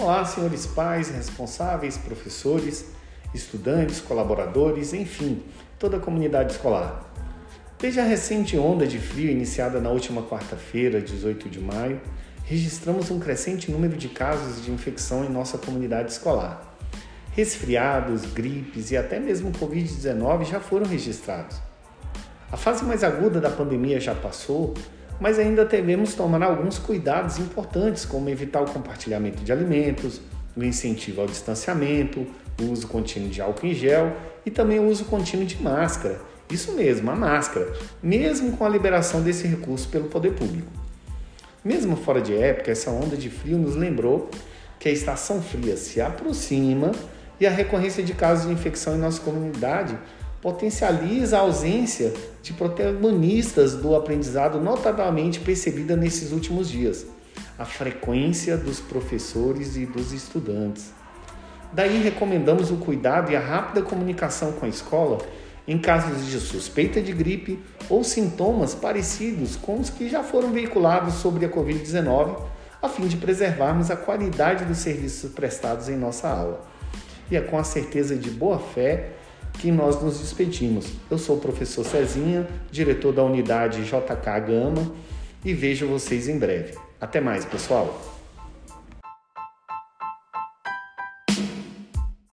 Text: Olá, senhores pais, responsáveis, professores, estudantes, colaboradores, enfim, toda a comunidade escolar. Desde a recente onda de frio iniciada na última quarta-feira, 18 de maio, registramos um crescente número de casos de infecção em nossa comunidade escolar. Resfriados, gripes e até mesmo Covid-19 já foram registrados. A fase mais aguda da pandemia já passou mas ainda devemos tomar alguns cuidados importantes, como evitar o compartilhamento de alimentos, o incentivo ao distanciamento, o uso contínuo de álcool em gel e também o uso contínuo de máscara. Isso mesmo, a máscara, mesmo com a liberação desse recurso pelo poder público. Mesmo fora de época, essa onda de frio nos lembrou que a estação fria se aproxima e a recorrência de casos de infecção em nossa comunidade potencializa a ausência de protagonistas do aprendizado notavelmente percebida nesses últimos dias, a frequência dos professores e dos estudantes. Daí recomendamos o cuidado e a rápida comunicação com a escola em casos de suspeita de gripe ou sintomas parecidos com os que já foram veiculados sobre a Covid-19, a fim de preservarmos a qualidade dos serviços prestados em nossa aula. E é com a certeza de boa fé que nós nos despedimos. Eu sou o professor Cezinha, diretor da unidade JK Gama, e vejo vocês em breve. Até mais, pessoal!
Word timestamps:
Olá, 0.00 0.24
senhores 0.24 0.64
pais, 0.64 1.10
responsáveis, 1.10 1.98
professores, 1.98 2.86
estudantes, 3.34 4.00
colaboradores, 4.00 4.94
enfim, 4.94 5.42
toda 5.78 5.98
a 5.98 6.00
comunidade 6.00 6.52
escolar. 6.52 7.04
Desde 7.78 8.00
a 8.00 8.04
recente 8.04 8.56
onda 8.56 8.86
de 8.86 8.98
frio 8.98 9.30
iniciada 9.30 9.78
na 9.78 9.90
última 9.90 10.22
quarta-feira, 10.22 11.02
18 11.02 11.50
de 11.50 11.60
maio, 11.60 12.00
registramos 12.44 13.10
um 13.10 13.20
crescente 13.20 13.70
número 13.70 13.94
de 13.94 14.08
casos 14.08 14.64
de 14.64 14.70
infecção 14.70 15.22
em 15.22 15.28
nossa 15.28 15.58
comunidade 15.58 16.12
escolar. 16.12 16.78
Resfriados, 17.32 18.24
gripes 18.24 18.90
e 18.90 18.96
até 18.96 19.20
mesmo 19.20 19.52
Covid-19 19.52 20.44
já 20.44 20.60
foram 20.60 20.86
registrados. 20.86 21.58
A 22.50 22.56
fase 22.56 22.86
mais 22.86 23.04
aguda 23.04 23.38
da 23.38 23.50
pandemia 23.50 24.00
já 24.00 24.14
passou 24.14 24.72
mas 25.20 25.38
ainda 25.38 25.64
devemos 25.64 26.14
tomar 26.14 26.42
alguns 26.42 26.78
cuidados 26.78 27.38
importantes, 27.38 28.04
como 28.04 28.28
evitar 28.28 28.62
o 28.62 28.70
compartilhamento 28.70 29.44
de 29.44 29.52
alimentos, 29.52 30.20
o 30.56 30.64
incentivo 30.64 31.20
ao 31.20 31.26
distanciamento, 31.26 32.26
o 32.60 32.64
uso 32.64 32.88
contínuo 32.88 33.28
de 33.28 33.40
álcool 33.40 33.66
em 33.66 33.74
gel 33.74 34.16
e 34.44 34.50
também 34.50 34.78
o 34.78 34.88
uso 34.88 35.04
contínuo 35.04 35.44
de 35.44 35.62
máscara. 35.62 36.20
Isso 36.50 36.72
mesmo, 36.72 37.10
a 37.10 37.14
máscara, 37.14 37.72
mesmo 38.02 38.56
com 38.56 38.64
a 38.64 38.68
liberação 38.68 39.22
desse 39.22 39.46
recurso 39.46 39.88
pelo 39.88 40.08
poder 40.08 40.32
público. 40.32 40.70
Mesmo 41.64 41.96
fora 41.96 42.20
de 42.20 42.34
época, 42.34 42.70
essa 42.70 42.90
onda 42.90 43.16
de 43.16 43.28
frio 43.28 43.58
nos 43.58 43.76
lembrou 43.76 44.30
que 44.78 44.88
a 44.88 44.92
estação 44.92 45.42
fria 45.42 45.76
se 45.76 46.00
aproxima 46.00 46.90
e 47.38 47.46
a 47.46 47.50
recorrência 47.50 48.02
de 48.02 48.14
casos 48.14 48.46
de 48.46 48.52
infecção 48.52 48.96
em 48.96 48.98
nossa 48.98 49.20
comunidade 49.20 49.96
potencializa 50.42 51.36
a 51.36 51.40
ausência 51.40 52.12
de 52.42 52.52
protagonistas 52.52 53.74
do 53.74 53.94
aprendizado 53.94 54.60
notavelmente 54.60 55.40
percebida 55.40 55.96
nesses 55.96 56.32
últimos 56.32 56.68
dias, 56.68 57.06
a 57.58 57.64
frequência 57.64 58.56
dos 58.56 58.80
professores 58.80 59.76
e 59.76 59.84
dos 59.84 60.12
estudantes. 60.12 60.92
Daí 61.72 62.02
recomendamos 62.02 62.70
o 62.70 62.76
cuidado 62.76 63.30
e 63.30 63.36
a 63.36 63.40
rápida 63.40 63.82
comunicação 63.82 64.52
com 64.52 64.66
a 64.66 64.68
escola 64.68 65.18
em 65.68 65.78
casos 65.78 66.26
de 66.26 66.40
suspeita 66.40 67.00
de 67.00 67.12
gripe 67.12 67.62
ou 67.88 68.02
sintomas 68.02 68.74
parecidos 68.74 69.54
com 69.56 69.78
os 69.78 69.90
que 69.90 70.08
já 70.08 70.22
foram 70.22 70.50
veiculados 70.50 71.14
sobre 71.14 71.44
a 71.44 71.48
Covid-19, 71.48 72.40
a 72.82 72.88
fim 72.88 73.06
de 73.06 73.16
preservarmos 73.16 73.90
a 73.90 73.96
qualidade 73.96 74.64
dos 74.64 74.78
serviços 74.78 75.30
prestados 75.30 75.88
em 75.88 75.96
nossa 75.96 76.28
aula. 76.28 76.66
E 77.30 77.36
é 77.36 77.40
com 77.40 77.56
a 77.56 77.62
certeza 77.62 78.16
de 78.16 78.30
boa 78.30 78.58
fé 78.58 79.12
que 79.60 79.70
nós 79.70 80.02
nos 80.02 80.18
despedimos. 80.18 80.86
Eu 81.10 81.18
sou 81.18 81.36
o 81.36 81.40
professor 81.40 81.84
Cezinha, 81.84 82.48
diretor 82.72 83.12
da 83.12 83.22
unidade 83.22 83.84
JK 83.84 84.40
Gama, 84.46 84.90
e 85.44 85.52
vejo 85.52 85.86
vocês 85.86 86.28
em 86.28 86.38
breve. 86.38 86.78
Até 86.98 87.20
mais, 87.20 87.44
pessoal! 87.44 88.19